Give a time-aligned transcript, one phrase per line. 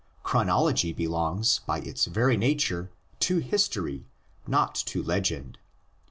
[0.23, 4.07] Chronology belongs by its very nature to history,
[4.47, 5.59] not to legend.